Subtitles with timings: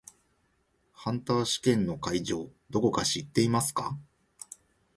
[0.93, 3.99] ハンター試験の会場どこか知っていますか？